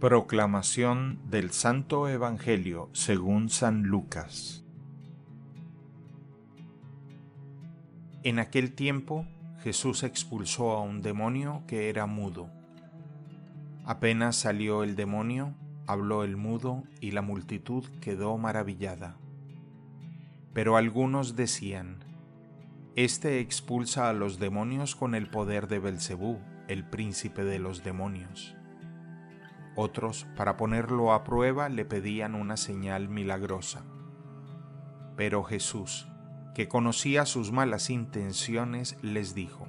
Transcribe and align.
Proclamación 0.00 1.18
del 1.28 1.50
Santo 1.50 2.08
Evangelio 2.08 2.88
según 2.92 3.48
San 3.48 3.82
Lucas 3.82 4.64
En 8.22 8.38
aquel 8.38 8.74
tiempo 8.74 9.26
Jesús 9.64 10.04
expulsó 10.04 10.70
a 10.70 10.82
un 10.82 11.02
demonio 11.02 11.64
que 11.66 11.88
era 11.88 12.06
mudo. 12.06 12.48
Apenas 13.84 14.36
salió 14.36 14.84
el 14.84 14.94
demonio, 14.94 15.56
habló 15.88 16.22
el 16.22 16.36
mudo 16.36 16.84
y 17.00 17.10
la 17.10 17.22
multitud 17.22 17.84
quedó 18.00 18.38
maravillada. 18.38 19.16
Pero 20.52 20.76
algunos 20.76 21.34
decían, 21.34 21.96
Este 22.94 23.40
expulsa 23.40 24.08
a 24.08 24.12
los 24.12 24.38
demonios 24.38 24.94
con 24.94 25.16
el 25.16 25.28
poder 25.28 25.66
de 25.66 25.80
Belcebú, 25.80 26.38
el 26.68 26.84
príncipe 26.84 27.42
de 27.42 27.58
los 27.58 27.82
demonios. 27.82 28.57
Otros, 29.80 30.26
para 30.36 30.56
ponerlo 30.56 31.12
a 31.12 31.22
prueba, 31.22 31.68
le 31.68 31.84
pedían 31.84 32.34
una 32.34 32.56
señal 32.56 33.08
milagrosa. 33.08 33.84
Pero 35.16 35.44
Jesús, 35.44 36.08
que 36.52 36.66
conocía 36.66 37.24
sus 37.26 37.52
malas 37.52 37.88
intenciones, 37.88 38.98
les 39.02 39.36
dijo, 39.36 39.68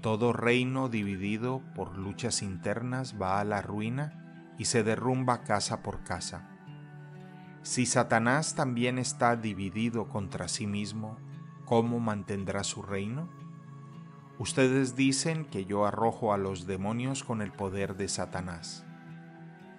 Todo 0.00 0.32
reino 0.32 0.88
dividido 0.88 1.60
por 1.74 1.98
luchas 1.98 2.40
internas 2.40 3.16
va 3.20 3.40
a 3.40 3.44
la 3.44 3.60
ruina 3.60 4.54
y 4.58 4.64
se 4.64 4.82
derrumba 4.82 5.42
casa 5.42 5.82
por 5.82 6.02
casa. 6.04 6.48
Si 7.60 7.84
Satanás 7.84 8.54
también 8.54 8.98
está 8.98 9.36
dividido 9.36 10.08
contra 10.08 10.48
sí 10.48 10.66
mismo, 10.66 11.18
¿cómo 11.66 12.00
mantendrá 12.00 12.64
su 12.64 12.80
reino? 12.80 13.28
Ustedes 14.38 14.96
dicen 14.96 15.44
que 15.44 15.66
yo 15.66 15.84
arrojo 15.84 16.32
a 16.32 16.38
los 16.38 16.66
demonios 16.66 17.22
con 17.22 17.42
el 17.42 17.52
poder 17.52 17.96
de 17.96 18.08
Satanás. 18.08 18.86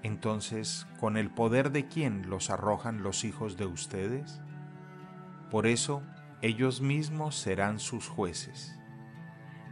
Entonces, 0.05 0.85
¿con 0.99 1.17
el 1.17 1.31
poder 1.31 1.71
de 1.71 1.87
quién 1.87 2.29
los 2.29 2.51
arrojan 2.51 3.01
los 3.01 3.23
hijos 3.23 3.57
de 3.57 3.65
ustedes? 3.65 4.39
Por 5.49 5.65
eso, 5.65 6.03
ellos 6.43 6.79
mismos 6.79 7.35
serán 7.35 7.79
sus 7.79 8.07
jueces. 8.07 8.77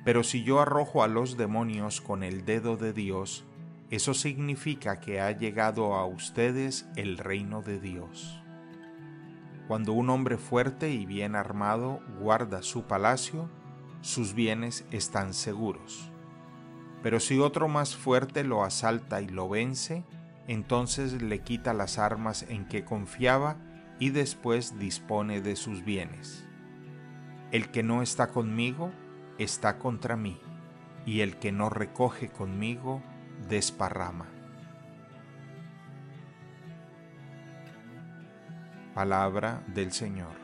Pero 0.03 0.23
si 0.23 0.43
yo 0.43 0.59
arrojo 0.59 1.03
a 1.03 1.07
los 1.07 1.37
demonios 1.37 2.01
con 2.01 2.23
el 2.23 2.45
dedo 2.45 2.77
de 2.77 2.93
Dios, 2.93 3.45
eso 3.91 4.15
significa 4.15 4.99
que 4.99 5.21
ha 5.21 5.29
llegado 5.29 5.93
a 5.93 6.07
ustedes 6.07 6.87
el 6.95 7.19
reino 7.19 7.61
de 7.61 7.79
Dios. 7.79 8.41
Cuando 9.67 9.93
un 9.93 10.09
hombre 10.09 10.39
fuerte 10.39 10.89
y 10.89 11.05
bien 11.05 11.35
armado 11.35 12.01
guarda 12.19 12.63
su 12.63 12.85
palacio, 12.85 13.51
sus 14.01 14.33
bienes 14.33 14.83
están 14.89 15.35
seguros. 15.35 16.09
Pero 17.03 17.19
si 17.19 17.37
otro 17.37 17.67
más 17.67 17.95
fuerte 17.95 18.43
lo 18.43 18.63
asalta 18.63 19.21
y 19.21 19.27
lo 19.27 19.47
vence, 19.47 20.03
entonces 20.47 21.21
le 21.21 21.39
quita 21.39 21.73
las 21.73 21.97
armas 21.97 22.45
en 22.49 22.65
que 22.65 22.83
confiaba 22.83 23.57
y 23.99 24.09
después 24.09 24.77
dispone 24.79 25.41
de 25.41 25.55
sus 25.55 25.83
bienes. 25.85 26.45
El 27.51 27.69
que 27.69 27.83
no 27.83 28.01
está 28.01 28.27
conmigo 28.27 28.91
está 29.37 29.77
contra 29.77 30.17
mí, 30.17 30.39
y 31.05 31.21
el 31.21 31.37
que 31.37 31.51
no 31.51 31.69
recoge 31.69 32.29
conmigo 32.29 33.01
desparrama. 33.47 34.27
Palabra 38.93 39.63
del 39.67 39.91
Señor. 39.91 40.42